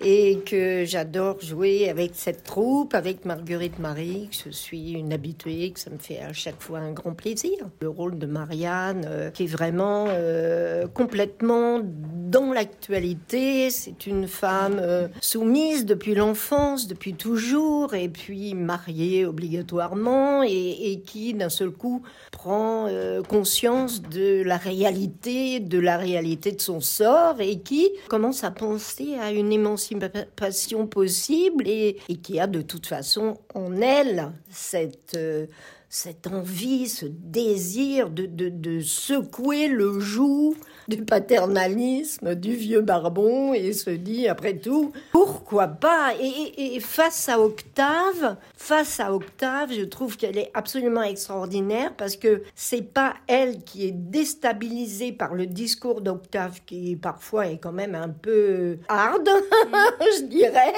et 0.02 0.40
que 0.46 0.84
j'adore 0.84 1.40
jouer 1.40 1.88
avec 1.88 2.12
cette 2.16 2.44
troupe, 2.44 2.96
avec 2.96 3.24
Marguerite 3.24 3.80
Marie, 3.80 4.30
que 4.30 4.50
je 4.50 4.50
suis 4.50 4.92
une 4.92 5.14
habituée, 5.14 5.72
que 5.72 5.80
ça 5.80 5.90
me 5.90 6.00
fait 6.00 6.20
à 6.20 6.34
chaque 6.34 6.62
fois 6.62 6.80
un 6.80 6.92
grand 6.92 7.14
plaisir. 7.14 7.54
Le 7.80 7.88
rôle 7.88 8.18
de 8.18 8.26
Marianne, 8.26 9.06
euh, 9.08 9.30
qui 9.30 9.44
est 9.44 9.48
vraiment 9.48 10.08
euh, 10.10 10.88
complètement 10.88 11.80
dans 11.84 12.52
l'actualité. 12.52 13.70
C'est 13.70 14.06
une 14.08 14.17
femme 14.26 14.80
euh, 14.82 15.08
soumise 15.22 15.86
depuis 15.86 16.16
l'enfance, 16.16 16.88
depuis 16.88 17.14
toujours, 17.14 17.94
et 17.94 18.10
puis 18.10 18.56
mariée 18.56 19.26
obligatoirement, 19.26 20.44
et, 20.44 21.02
qui, 21.06 21.34
d'un 21.34 21.50
seul 21.50 21.72
coup, 21.72 22.02
prend 22.32 22.88
euh, 22.88 23.22
conscience 23.22 24.02
de 24.02 24.42
la 24.44 24.58
réalité, 24.58 25.60
de 25.60 25.78
la 25.78 25.98
réalité 25.98 26.52
de 26.52 26.62
son 26.62 26.80
sort 26.80 27.40
et 27.40 27.60
qui 27.60 27.90
commence 28.08 28.44
à 28.44 28.52
penser 28.52 29.16
à 29.22 29.32
une 29.32 29.52
émancipation 29.52 30.88
possible 30.88 31.68
et, 31.68 31.98
et 32.10 32.16
qui 32.16 32.40
a 32.40 32.48
de 32.48 32.62
toute 32.62 32.88
façon 32.88 33.38
en 33.54 33.82
elle 33.82 34.32
cette, 34.50 35.16
euh, 35.16 35.46
cette 35.90 36.28
envie, 36.28 36.90
ce 36.90 37.06
désir 37.06 38.10
de, 38.10 38.26
de, 38.26 38.80
secouer 38.82 39.68
le 39.68 40.00
joug 40.00 40.56
du 40.88 41.04
paternalisme 41.04 42.36
du 42.36 42.54
vieux 42.56 42.82
barbon 42.82 43.54
et 43.54 43.74
se 43.74 43.90
dit 43.90 44.28
après 44.28 44.58
tout 44.58 44.92
pourquoi 45.12 45.68
pas? 45.68 46.14
Et, 46.22 46.80
face 46.80 47.30
à 47.30 47.40
Octave 47.40 48.38
face 48.56 49.00
à 49.00 49.14
Octave 49.14 49.72
je 49.72 49.84
trouve 49.84 50.18
qu'elle 50.18 50.38
est 50.38 50.52
absolument 50.54 51.04
extraordinaire 51.04 51.94
parce 51.96 52.18
que 52.18 52.44
c'est 52.54 52.82
pas 52.82 53.14
elle 53.28 53.64
qui 53.64 53.88
est 53.88 53.92
déstabilisée 53.92 55.14
par 55.14 55.34
le 55.34 55.46
discours 55.46 56.02
d'Octave 56.02 56.60
qui 56.66 56.96
parfois 56.96 57.48
est 57.48 57.58
quand 57.58 57.72
même 57.72 57.96
un 57.96 58.10
peu 58.10 58.78
hard 58.90 59.28
je 60.20 60.24
dirais 60.26 60.74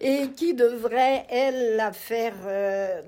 et 0.00 0.28
qui 0.34 0.54
devrait 0.54 1.26
elle 1.28 1.76
la 1.76 1.92
faire 1.92 2.34
euh, 2.46 3.00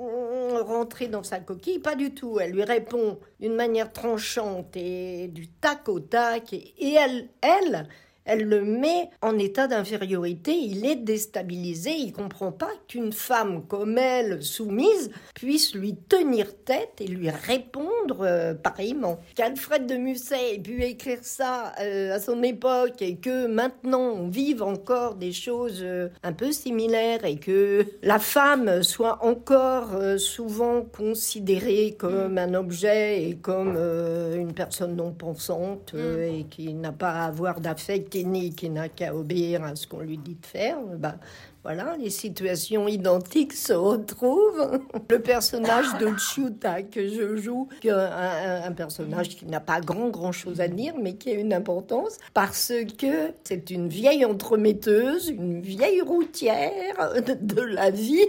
rentrer 0.62 1.08
dans 1.08 1.22
sa 1.30 1.40
coquille 1.40 1.78
pas 1.78 1.94
du 1.94 2.12
tout. 2.12 2.38
Elle 2.40 2.52
lui 2.52 2.64
répond 2.64 3.18
d'une 3.38 3.54
manière 3.54 3.92
tranchante 3.92 4.76
et 4.76 5.28
du 5.28 5.48
tac 5.48 5.88
au 5.88 6.00
tac. 6.00 6.52
Et, 6.52 6.74
et 6.78 6.94
elle, 6.94 7.28
elle, 7.40 7.88
elle 8.24 8.44
le 8.44 8.62
met 8.62 9.10
en 9.22 9.38
état 9.38 9.66
d'infériorité, 9.66 10.52
il 10.52 10.84
est 10.86 10.96
déstabilisé, 10.96 11.90
il 11.90 12.12
comprend 12.12 12.52
pas 12.52 12.70
qu'une 12.86 13.12
femme 13.12 13.64
comme 13.66 13.98
elle, 13.98 14.42
soumise, 14.42 15.10
puisse 15.34 15.74
lui 15.74 15.96
tenir 15.96 16.54
tête 16.64 17.00
et 17.00 17.06
lui 17.06 17.30
répondre 17.30 18.20
euh, 18.20 18.54
pareillement. 18.54 19.20
Qu'Alfred 19.34 19.86
de 19.86 19.96
Musset 19.96 20.54
ait 20.54 20.58
pu 20.58 20.82
écrire 20.82 21.20
ça 21.22 21.72
euh, 21.80 22.14
à 22.14 22.20
son 22.20 22.42
époque 22.42 23.00
et 23.00 23.16
que 23.16 23.46
maintenant 23.46 24.12
on 24.16 24.28
vive 24.28 24.62
encore 24.62 25.14
des 25.14 25.32
choses 25.32 25.80
euh, 25.82 26.08
un 26.22 26.32
peu 26.32 26.52
similaires 26.52 27.24
et 27.24 27.36
que 27.36 27.86
la 28.02 28.18
femme 28.18 28.82
soit 28.82 29.24
encore 29.24 29.90
souvent 30.18 30.82
considérée 30.82 31.96
comme 31.98 32.38
un 32.38 32.54
objet 32.54 33.24
et 33.24 33.36
comme 33.36 33.76
une 33.76 34.52
personne 34.52 34.96
non 34.96 35.12
pensante 35.12 35.94
et 35.94 36.44
qui 36.50 36.74
n'a 36.74 36.92
pas 36.92 37.10
à 37.12 37.26
avoir 37.26 37.60
d'affect 37.60 38.09
qui 38.10 38.70
n'a 38.70 38.88
qu'à 38.88 39.14
obéir 39.14 39.64
à 39.64 39.76
ce 39.76 39.86
qu'on 39.86 40.00
lui 40.00 40.18
dit 40.18 40.36
de 40.40 40.46
faire, 40.46 40.78
bah, 40.98 41.16
voilà, 41.62 41.96
les 41.98 42.10
situations 42.10 42.88
identiques 42.88 43.52
se 43.52 43.72
retrouvent. 43.72 44.80
Le 45.10 45.18
personnage 45.18 45.98
de 45.98 46.16
Chuta 46.16 46.82
que 46.82 47.06
je 47.08 47.36
joue, 47.36 47.68
un, 47.84 48.62
un 48.64 48.72
personnage 48.72 49.30
qui 49.30 49.46
n'a 49.46 49.60
pas 49.60 49.80
grand 49.80 50.08
grand 50.08 50.32
chose 50.32 50.60
à 50.60 50.68
dire, 50.68 50.94
mais 51.00 51.14
qui 51.14 51.30
a 51.30 51.34
une 51.34 51.52
importance 51.52 52.18
parce 52.34 52.72
que 52.98 53.32
c'est 53.44 53.70
une 53.70 53.88
vieille 53.88 54.24
entremetteuse, 54.24 55.28
une 55.28 55.60
vieille 55.60 56.00
routière 56.00 57.12
de, 57.40 57.60
la 57.60 57.90
vie, 57.90 58.26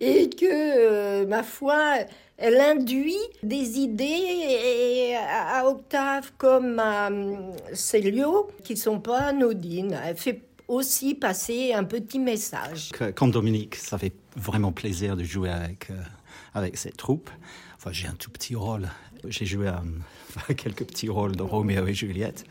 et 0.00 0.30
que 0.30 0.46
euh, 0.46 1.26
ma 1.26 1.42
foi, 1.42 1.98
elle 2.42 2.60
induit 2.60 3.14
des 3.44 3.78
idées 3.78 5.16
à 5.16 5.64
Octave 5.64 6.32
comme 6.36 6.78
à 6.80 7.06
hum, 7.06 7.52
Célio 7.72 8.50
qui 8.64 8.76
sont 8.76 8.98
pas 8.98 9.20
anodines. 9.28 9.96
Elle 10.04 10.16
fait 10.16 10.42
aussi 10.66 11.14
passer 11.14 11.72
un 11.72 11.84
petit 11.84 12.18
message. 12.18 12.90
Comme 13.14 13.30
Dominique, 13.30 13.76
ça 13.76 13.96
fait 13.96 14.12
vraiment 14.36 14.72
plaisir 14.72 15.16
de 15.16 15.22
jouer 15.22 15.50
avec, 15.50 15.90
euh, 15.90 16.02
avec 16.52 16.76
cette 16.76 16.96
troupe. 16.96 17.30
Enfin, 17.76 17.92
j'ai 17.92 18.08
un 18.08 18.14
tout 18.14 18.30
petit 18.30 18.56
rôle. 18.56 18.88
J'ai 19.28 19.46
joué 19.46 19.70
quelques 20.56 20.84
petits 20.84 21.08
rôles 21.08 21.36
de 21.36 21.42
Roméo 21.42 21.86
et 21.86 21.94
Juliette. 21.94 22.44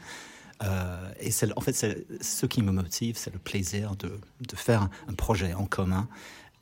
Euh, 0.63 1.11
et 1.19 1.31
en 1.55 1.61
fait, 1.61 1.73
ce 2.21 2.45
qui 2.45 2.61
me 2.61 2.71
motive, 2.71 3.17
c'est 3.17 3.33
le 3.33 3.39
plaisir 3.39 3.97
de, 3.97 4.19
de, 4.39 4.55
faire 4.55 4.87
un 5.09 5.13
projet 5.13 5.53
en 5.53 5.65
commun 5.65 6.07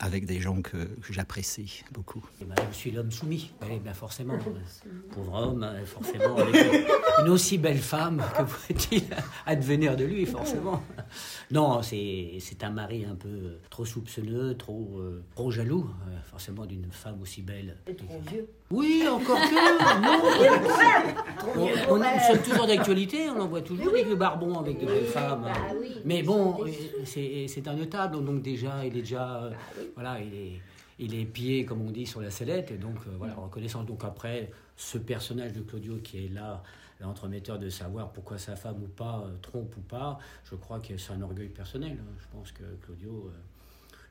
avec 0.00 0.24
des 0.24 0.40
gens 0.40 0.62
que, 0.62 0.88
j'apprécie 1.10 1.84
beaucoup. 1.92 2.24
Eh 2.40 2.44
ben, 2.44 2.54
je 2.72 2.76
suis 2.76 2.90
l'homme 2.90 3.12
soumis, 3.12 3.52
eh 3.70 3.78
bien 3.78 3.92
forcément. 3.92 4.38
Pauvre 5.12 5.34
homme, 5.34 5.62
hein, 5.62 5.74
forcément, 5.84 6.36
avec 6.36 6.86
une 7.20 7.28
aussi 7.28 7.58
belle 7.58 7.78
femme, 7.78 8.22
que 8.36 8.42
pourrait-il 8.42 9.04
advenir 9.46 9.96
de 9.96 10.04
lui, 10.04 10.24
forcément 10.24 10.82
Non, 11.50 11.82
c'est 11.82 12.40
un 12.62 12.70
mari 12.70 13.04
un 13.04 13.14
peu 13.14 13.58
trop 13.68 13.84
soupçonneux, 13.84 14.56
trop, 14.56 14.88
euh, 14.98 15.22
trop 15.34 15.50
jaloux, 15.50 15.90
euh, 16.08 16.16
forcément, 16.30 16.64
d'une 16.64 16.90
femme 16.90 17.20
aussi 17.20 17.42
belle. 17.42 17.76
Et 17.86 17.94
trop 17.94 18.22
vieux. 18.30 18.48
Oui, 18.70 19.04
encore 19.06 19.40
que. 19.40 19.96
non. 21.58 21.69
On, 21.90 22.00
on, 22.00 22.20
sommes 22.20 22.42
toujours 22.42 22.66
d'actualité, 22.66 23.28
on 23.30 23.40
en 23.40 23.48
voit 23.48 23.62
toujours 23.62 23.88
avec 23.88 24.08
le 24.08 24.16
barbon, 24.16 24.58
avec 24.58 24.80
de 24.80 24.86
belles 24.86 25.04
femmes. 25.04 25.42
Bah 25.42 25.74
Mais 26.04 26.22
bon, 26.22 26.64
c'est 27.04 27.68
un 27.68 27.74
notable, 27.74 28.24
donc 28.24 28.42
déjà, 28.42 28.84
il 28.84 28.96
est 28.96 29.00
déjà. 29.00 29.50
Bah 29.50 29.82
voilà, 29.94 30.20
il 30.20 30.34
est, 30.34 30.60
il 31.00 31.14
est 31.14 31.24
pied, 31.24 31.64
comme 31.64 31.80
on 31.80 31.90
dit, 31.90 32.06
sur 32.06 32.20
la 32.20 32.30
sellette, 32.30 32.70
et 32.70 32.76
donc, 32.76 32.96
euh, 33.06 33.14
voilà, 33.16 33.34
reconnaissance. 33.34 33.86
Donc 33.86 34.04
après, 34.04 34.50
ce 34.76 34.98
personnage 34.98 35.54
de 35.54 35.62
Claudio 35.62 35.96
qui 35.96 36.26
est 36.26 36.28
là, 36.28 36.62
l'entremetteur 37.00 37.58
de 37.58 37.70
savoir 37.70 38.12
pourquoi 38.12 38.36
sa 38.36 38.54
femme 38.54 38.82
ou 38.82 38.88
pas, 38.88 39.24
euh, 39.26 39.36
trompe 39.40 39.74
ou 39.78 39.80
pas, 39.80 40.18
je 40.44 40.54
crois 40.56 40.78
que 40.78 40.98
c'est 40.98 41.12
un 41.14 41.22
orgueil 41.22 41.48
personnel. 41.48 41.96
Hein. 41.98 42.12
Je 42.20 42.26
pense 42.36 42.52
que 42.52 42.64
Claudio, 42.84 43.32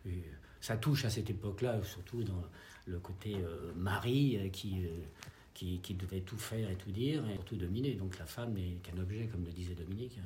euh, 0.07 0.09
ça 0.59 0.77
touche 0.77 1.05
à 1.05 1.12
cette 1.12 1.29
époque-là, 1.29 1.75
surtout 1.83 2.24
dans 2.24 2.43
le 2.88 2.98
côté 2.98 3.36
mari 3.75 4.50
qui 4.51 4.88
qui, 5.81 5.93
devait 5.93 6.21
tout 6.21 6.37
faire 6.37 6.69
et 6.69 6.75
tout 6.75 6.91
dire 6.91 7.21
et 7.33 7.37
tout 7.45 7.55
dominer. 7.55 7.93
Donc 7.93 8.17
la 8.17 8.25
femme 8.25 8.53
n'est 8.53 8.77
qu'un 8.83 8.99
objet, 9.01 9.27
comme 9.31 9.43
le 9.45 9.51
disait 9.51 9.73
Dominique. 9.73 10.17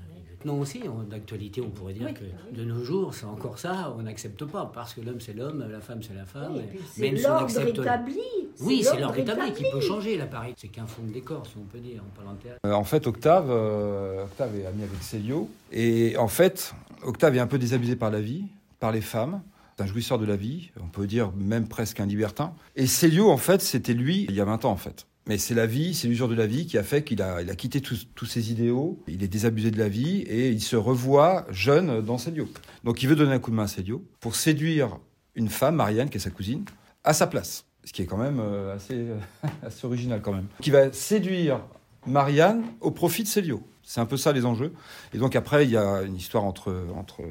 Non, 0.46 0.60
aussi, 0.60 0.82
d'actualité, 1.10 1.62
on 1.62 1.70
pourrait 1.70 1.94
dire 1.94 2.14
que 2.14 2.24
de 2.56 2.64
nos 2.64 2.84
jours, 2.84 3.14
c'est 3.14 3.26
encore 3.26 3.58
ça, 3.58 3.94
on 3.98 4.04
n'accepte 4.04 4.46
pas, 4.46 4.70
parce 4.74 4.94
que 4.94 5.02
l'homme 5.02 5.20
c'est 5.20 5.34
l'homme, 5.34 5.66
la 5.70 5.82
femme 5.82 6.02
c'est 6.04 6.14
la 6.14 6.26
femme. 6.26 6.62
même 6.98 7.18
si 7.18 7.26
on 7.26 7.36
accepte. 7.36 7.80
Établi. 7.80 8.20
Oui, 8.60 8.84
c'est 8.84 9.00
l'ordre 9.00 9.18
établi 9.18 9.52
qui 9.54 9.64
peut 9.72 9.82
changer 9.82 10.18
l'appareil. 10.18 10.54
C'est 10.58 10.68
qu'un 10.68 10.86
fond 10.86 11.04
de 11.04 11.12
décor, 11.12 11.46
si 11.48 11.56
on 11.58 11.66
peut 11.66 11.80
dire, 11.80 12.04
en 12.04 12.16
parlant 12.16 12.34
de 12.34 12.40
théâtre. 12.40 12.60
Euh, 12.66 12.74
en 12.74 12.84
fait, 12.84 13.08
Octave, 13.08 13.48
euh, 13.50 14.26
Octave 14.26 14.56
est 14.56 14.66
ami 14.66 14.84
avec 14.84 15.02
Célio. 15.02 15.50
Et 15.72 16.16
en 16.18 16.28
fait, 16.28 16.76
Octave 17.04 17.36
est 17.36 17.40
un 17.40 17.48
peu 17.48 17.58
désabusé 17.58 17.96
par 17.96 18.12
la 18.12 18.22
vie, 18.22 18.46
par 18.80 18.92
les 18.92 19.02
femmes 19.02 19.42
un 19.80 19.86
jouisseur 19.86 20.18
de 20.18 20.26
la 20.26 20.36
vie, 20.36 20.70
on 20.82 20.88
peut 20.88 21.08
dire 21.08 21.32
même 21.36 21.68
presque 21.68 22.00
un 22.00 22.06
libertin. 22.06 22.54
Et 22.76 22.88
Célio, 22.88 23.30
en 23.30 23.38
fait, 23.38 23.62
c'était 23.62 23.94
lui 23.94 24.26
il 24.30 24.36
y 24.36 24.42
a 24.42 24.46
20 24.46 24.66
ans, 24.66 24.72
en 24.72 24.78
fait. 24.78 25.06
Mais 25.28 25.38
c'est 25.38 25.54
la 25.54 25.66
vie, 25.66 25.94
c'est 25.94 26.08
l'usure 26.08 26.28
de 26.28 26.36
la 26.36 26.48
vie 26.48 26.66
qui 26.66 26.78
a 26.78 26.84
fait 26.84 27.04
qu'il 27.04 27.22
a, 27.22 27.44
quitté 27.56 27.80
tous, 27.80 28.26
ses 28.26 28.52
idéaux, 28.52 29.02
il 29.08 29.24
est 29.24 29.28
désabusé 29.30 29.72
de 29.72 29.80
la 29.80 29.88
vie 29.88 30.20
et 30.22 30.50
il 30.50 30.62
se 30.62 30.76
revoit 30.76 31.46
jeune 31.50 32.02
dans 32.02 32.18
Célio. 32.18 32.50
Donc 32.84 33.04
il 33.04 33.10
veut 33.10 33.16
donner 33.16 33.34
un 33.34 33.40
coup 33.40 33.52
de 33.52 33.56
main 33.56 33.64
à 33.64 33.68
Célio 33.68 34.04
pour 34.20 34.36
séduire 34.36 35.00
une 35.36 35.48
femme, 35.48 35.76
Marianne, 35.76 36.10
qui 36.10 36.18
est 36.18 36.22
sa 36.22 36.30
cousine, 36.30 36.66
à 37.06 37.14
sa 37.14 37.28
place. 37.28 37.66
Ce 37.86 37.94
qui 37.94 38.02
est 38.02 38.06
quand 38.06 38.18
même 38.18 38.40
euh, 38.42 38.76
assez, 38.76 39.08
original 39.84 40.22
quand 40.22 40.34
même. 40.34 40.48
Qui 40.62 40.72
va 40.72 40.92
séduire 40.92 41.62
Marianne 42.06 42.64
au 42.82 42.92
profit 42.92 43.24
de 43.24 43.28
Célio. 43.28 43.64
C'est 43.82 44.02
un 44.02 44.06
peu 44.06 44.18
ça 44.18 44.34
les 44.34 44.46
enjeux. 44.46 44.74
Et 45.14 45.18
donc 45.18 45.36
après, 45.36 45.66
il 45.66 45.72
y 45.72 45.78
a 45.78 46.02
une 46.02 46.16
histoire 46.16 46.44
entre, 46.44 46.86
entre, 46.96 47.22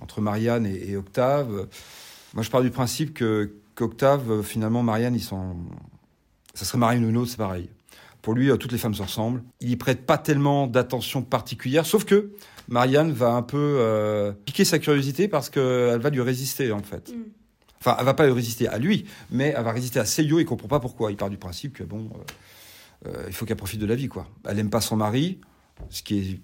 entre 0.00 0.20
Marianne 0.20 0.66
et, 0.66 0.96
Octave. 0.96 1.68
Moi, 2.34 2.42
je 2.42 2.50
pars 2.50 2.62
du 2.62 2.70
principe 2.70 3.14
que 3.14 3.52
qu'Octave, 3.74 4.42
finalement, 4.42 4.82
Marianne, 4.82 5.14
ils 5.14 5.22
sont 5.22 5.56
ça 6.54 6.64
serait 6.64 6.78
Marine 6.78 7.06
Nuno, 7.06 7.26
c'est 7.26 7.36
pareil. 7.36 7.68
Pour 8.20 8.34
lui, 8.34 8.50
euh, 8.50 8.56
toutes 8.56 8.72
les 8.72 8.78
femmes 8.78 8.94
se 8.94 9.02
ressemblent. 9.02 9.42
Il 9.60 9.70
y 9.70 9.76
prête 9.76 10.06
pas 10.06 10.18
tellement 10.18 10.66
d'attention 10.66 11.22
particulière, 11.22 11.86
sauf 11.86 12.04
que 12.04 12.30
Marianne 12.68 13.12
va 13.12 13.32
un 13.32 13.42
peu 13.42 13.76
euh, 13.78 14.32
piquer 14.44 14.64
sa 14.64 14.78
curiosité 14.78 15.28
parce 15.28 15.50
qu'elle 15.50 16.00
va 16.00 16.10
lui 16.10 16.20
résister, 16.20 16.70
en 16.72 16.82
fait. 16.82 17.10
Mm. 17.10 17.22
Enfin, 17.80 17.96
elle 17.98 18.04
va 18.04 18.14
pas 18.14 18.26
lui 18.26 18.32
résister 18.32 18.68
à 18.68 18.78
lui, 18.78 19.06
mais 19.30 19.52
elle 19.56 19.64
va 19.64 19.72
résister 19.72 19.98
à 19.98 20.04
Seyo. 20.04 20.38
Il 20.38 20.44
comprend 20.44 20.68
pas 20.68 20.78
pourquoi. 20.78 21.10
Il 21.10 21.16
part 21.16 21.30
du 21.30 21.36
principe 21.36 21.72
que 21.72 21.82
bon, 21.82 22.10
euh, 23.06 23.24
il 23.26 23.32
faut 23.32 23.44
qu'elle 23.44 23.56
profite 23.56 23.80
de 23.80 23.86
la 23.86 23.96
vie, 23.96 24.06
quoi. 24.06 24.28
Elle 24.48 24.60
aime 24.60 24.70
pas 24.70 24.80
son 24.80 24.94
mari, 24.94 25.40
ce 25.90 26.04
qui 26.04 26.18
est 26.18 26.40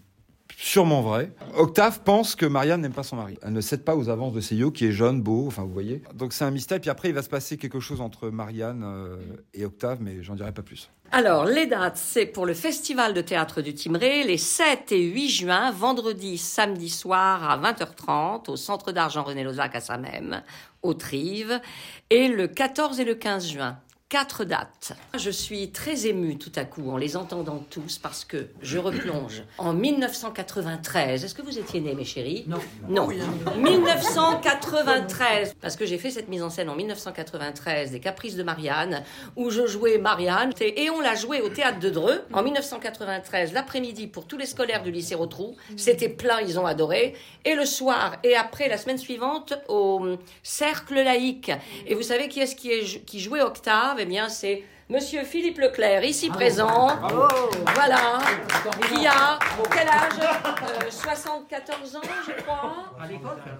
sûrement 0.59 1.03
vrai. 1.03 1.31
Octave 1.57 2.00
pense 2.03 2.35
que 2.35 2.45
Marianne 2.45 2.81
n'aime 2.81 2.93
pas 2.93 3.05
son 3.05 3.17
mari. 3.17 3.38
Elle 3.43 3.53
ne 3.53 3.61
cède 3.61 3.85
pas 3.85 3.95
aux 3.95 4.09
avances 4.09 4.33
de 4.33 4.41
Seyo, 4.41 4.73
qui 4.73 4.87
est 4.87 4.93
jeune, 4.93 5.23
beau, 5.23 5.47
enfin 5.47 5.62
vous 5.62 5.73
voyez. 5.73 6.03
Donc 6.15 6.33
c'est 6.33 6.45
un 6.45 6.50
mystère. 6.50 6.81
Puis 6.81 6.91
après, 6.91 7.09
il 7.09 7.15
va 7.15 7.23
se 7.23 7.29
passer 7.29 7.57
quelque 7.57 7.79
chose 7.79 8.00
entre 8.00 8.29
Marianne 8.31 8.83
euh, 8.85 9.17
et 9.55 9.65
Octave, 9.65 9.99
mais 10.00 10.23
j'en 10.23 10.35
dirai 10.35 10.53
pas 10.53 10.62
plus. 10.62 10.91
Alors, 11.12 11.47
les 11.47 11.67
dates, 11.67 11.97
c'est 11.97 12.27
pour 12.27 12.45
le 12.45 12.53
Festival 12.53 13.15
de 13.15 13.23
théâtre 13.23 13.62
du 13.62 13.73
Timré, 13.73 14.25
les 14.25 14.37
7 14.37 14.93
et 14.93 15.05
8 15.05 15.29
juin, 15.31 15.71
vendredi, 15.71 16.37
samedi 16.37 16.91
soir 16.91 17.49
à 17.49 17.57
20h30, 17.57 18.50
au 18.50 18.57
Centre 18.57 18.93
d'art 18.93 19.09
Jean-René 19.09 19.45
Lozac 19.45 19.75
à 19.77 19.81
Saint-Même, 19.81 20.43
au 20.83 20.93
Trive, 20.93 21.61
et 22.11 22.29
le 22.29 22.47
14 22.47 23.00
et 23.00 23.05
le 23.05 23.15
15 23.15 23.49
juin 23.49 23.79
quatre 24.09 24.45
dates. 24.45 24.93
Je 25.19 25.29
suis 25.29 25.71
très 25.71 26.07
émue 26.07 26.38
tout 26.38 26.53
à 26.57 26.65
coup 26.65 26.91
en 26.91 26.97
les 26.97 27.15
entendant 27.15 27.62
tous 27.69 27.99
parce 27.99 28.25
que 28.25 28.49
je 28.62 28.79
replonge 28.79 29.43
en 29.59 29.75
1993. 29.75 31.25
Est-ce 31.25 31.35
que 31.35 31.43
vous 31.43 31.59
étiez 31.59 31.83
nés, 31.83 31.95
mes 31.95 32.07
chéris? 32.07 32.47
Non. 32.47 32.57
Non. 32.88 33.07
1993. 33.57 35.57
Parce 35.61 35.77
que 35.77 35.85
j'ai 35.85 35.99
fait 35.99 36.11
cette 36.11 36.29
mise 36.29 36.43
en 36.43 36.49
scène 36.49 36.71
en 36.71 36.75
1993 36.75 37.91
des 37.91 38.00
Caprices 38.00 38.37
de 38.37 38.43
Marianne 38.43 39.05
où 39.37 39.50
je 39.50 39.67
jouais 39.67 39.99
Marianne 39.99 40.55
et 40.59 40.88
on 40.88 41.00
l'a 41.00 41.15
joué 41.15 41.43
au 41.43 41.50
théâtre 41.50 41.79
de 41.79 41.91
Dreux 41.91 42.25
en 42.33 42.43
1993 42.43 43.53
l'après-midi 43.53 44.07
pour 44.07 44.27
tous 44.27 44.38
les 44.38 44.47
scolaires 44.47 44.83
du 44.83 44.91
lycée 44.91 45.17
Rotrou. 45.17 45.55
C'était 45.77 46.09
plein, 46.09 46.41
ils 46.41 46.59
ont 46.59 46.65
adoré. 46.65 47.15
Et 47.45 47.55
le 47.55 47.67
soir 47.67 48.17
et 48.25 48.37
après 48.37 48.71
la 48.71 48.79
semaine 48.79 48.97
suivante 48.97 49.53
au 49.69 50.17
cercle 50.43 50.95
laïque. 50.95 51.53
Et 51.87 51.95
vous 51.95 52.03
savez 52.03 52.29
qui 52.29 52.41
est-ce 52.41 52.57
qui, 52.57 52.71
est, 52.71 53.05
qui 53.05 53.21
jouait 53.21 53.43
Octave? 53.43 53.98
Eh 54.00 54.05
bien, 54.05 54.28
c'est 54.28 54.64
Monsieur 54.90 55.23
Philippe 55.23 55.59
Leclerc, 55.59 56.02
ici 56.02 56.31
présent. 56.31 56.88
Voilà. 57.75 58.21
Qui 58.88 59.07
a 59.07 59.38
quel 59.71 59.87
âge 59.87 60.90
74 60.90 61.95
euh, 61.95 61.99
ans, 61.99 62.02
je 62.26 62.43
crois. 62.43 62.75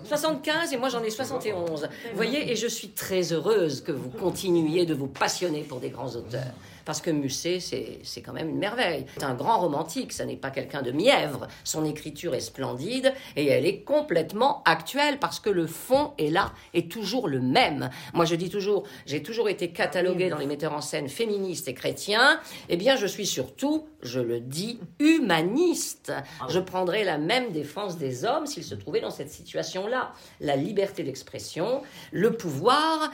75 0.05 0.73
et 0.73 0.79
moi 0.79 0.89
j'en 0.89 1.03
ai 1.03 1.11
71. 1.11 1.83
Vous 1.83 2.17
voyez, 2.17 2.51
et 2.51 2.57
je 2.57 2.67
suis 2.67 2.89
très 2.91 3.33
heureuse 3.35 3.83
que 3.83 3.93
vous 3.93 4.09
continuiez 4.09 4.87
de 4.87 4.95
vous 4.95 5.07
passionner 5.07 5.61
pour 5.61 5.81
des 5.81 5.91
grands 5.91 6.17
auteurs. 6.17 6.55
Parce 6.89 7.03
que 7.03 7.11
Musset, 7.11 7.59
c'est 7.61 8.23
quand 8.23 8.33
même 8.33 8.49
une 8.49 8.57
merveille. 8.57 9.05
C'est 9.19 9.25
un 9.25 9.35
grand 9.35 9.59
romantique, 9.59 10.11
ça 10.11 10.25
n'est 10.25 10.39
pas 10.39 10.49
quelqu'un 10.49 10.81
de 10.81 10.91
mièvre. 10.91 11.47
Son 11.63 11.85
écriture 11.85 12.35
est 12.35 12.41
splendide 12.41 13.13
et 13.37 13.47
elle 13.49 13.67
est 13.67 13.83
complètement 13.83 14.63
actuelle 14.65 15.19
parce 15.19 15.39
que 15.39 15.51
le 15.51 15.67
fond 15.67 16.15
est 16.17 16.31
là, 16.31 16.51
est 16.73 16.91
toujours 16.91 17.29
le 17.29 17.43
même. 17.43 17.91
Moi, 18.15 18.25
je 18.25 18.37
dis 18.37 18.49
toujours, 18.49 18.85
j'ai 19.05 19.23
toujours 19.23 19.51
été 19.51 19.71
cataloguée 19.71 20.31
dans 20.31 20.39
les 20.39 20.47
metteurs 20.47 20.73
en 20.73 20.81
scène 20.81 21.11
féministes 21.11 21.69
et 21.69 21.75
chrétiens. 21.75 22.41
Eh 22.71 22.79
bien, 22.79 22.97
je 22.97 23.07
suis 23.07 23.27
surtout, 23.27 23.85
je 24.01 24.21
le 24.21 24.41
dis, 24.41 24.81
humaniste. 24.99 26.11
Je 26.49 26.59
prendrais 26.59 27.05
la 27.05 27.19
même 27.19 27.53
défense 27.53 27.99
des 27.99 28.25
hommes 28.25 28.47
s'ils 28.47 28.65
se 28.65 28.75
trouvaient 28.75 29.03
dans 29.03 29.11
cette 29.11 29.31
situation-là. 29.31 30.13
La 30.41 30.57
liberté 30.57 31.03
d'expression, 31.03 31.83
le 32.13 32.33
pouvoir, 32.33 33.11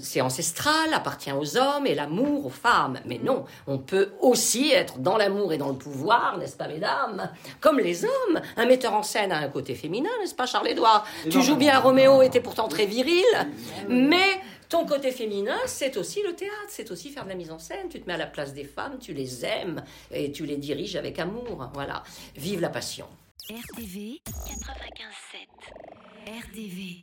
c'est 0.00 0.20
ancestral, 0.20 0.92
appartient 0.94 1.32
aux 1.32 1.56
hommes 1.56 1.86
et 1.86 1.94
l'amour 1.94 2.46
aux 2.46 2.50
femmes. 2.50 2.69
Mais 3.04 3.20
non, 3.22 3.44
on 3.66 3.78
peut 3.78 4.12
aussi 4.20 4.70
être 4.72 4.98
dans 4.98 5.16
l'amour 5.16 5.52
et 5.52 5.58
dans 5.58 5.68
le 5.68 5.76
pouvoir, 5.76 6.38
n'est-ce 6.38 6.56
pas, 6.56 6.68
mesdames? 6.68 7.30
Comme 7.60 7.78
les 7.78 8.04
hommes. 8.04 8.40
Un 8.56 8.66
metteur 8.66 8.94
en 8.94 9.02
scène 9.02 9.32
a 9.32 9.38
un 9.38 9.48
côté 9.48 9.74
féminin, 9.74 10.10
n'est-ce 10.20 10.34
pas, 10.34 10.46
Charles-Édouard 10.46 11.06
Tu 11.30 11.42
joues 11.42 11.56
bien 11.56 11.78
Roméo, 11.78 12.22
était 12.22 12.40
pourtant 12.40 12.68
très 12.68 12.86
viril, 12.86 13.24
mais 13.88 14.40
ton 14.68 14.86
côté 14.86 15.10
féminin, 15.10 15.58
c'est 15.66 15.96
aussi 15.96 16.22
le 16.22 16.34
théâtre, 16.34 16.68
c'est 16.68 16.90
aussi 16.90 17.10
faire 17.10 17.24
de 17.24 17.30
la 17.30 17.34
mise 17.34 17.50
en 17.50 17.58
scène. 17.58 17.88
Tu 17.90 18.00
te 18.00 18.06
mets 18.06 18.14
à 18.14 18.18
la 18.18 18.26
place 18.26 18.54
des 18.54 18.64
femmes, 18.64 18.98
tu 19.00 19.12
les 19.12 19.44
aimes 19.44 19.82
et 20.12 20.30
tu 20.30 20.46
les 20.46 20.56
diriges 20.56 20.96
avec 20.96 21.18
amour. 21.18 21.68
Voilà. 21.74 22.04
Vive 22.36 22.60
la 22.60 22.68
passion. 22.68 23.06
RTV 23.48 24.22
95.7. 24.26 25.46
RTV 26.26 26.98